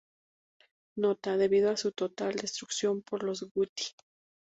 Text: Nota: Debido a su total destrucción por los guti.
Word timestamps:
Nota: 0.97 1.37
Debido 1.37 1.69
a 1.69 1.77
su 1.77 1.91
total 1.91 2.33
destrucción 2.33 3.03
por 3.03 3.21
los 3.21 3.43
guti. 3.53 3.83